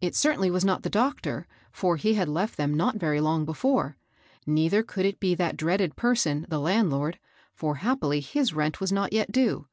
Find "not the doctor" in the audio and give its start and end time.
0.64-1.48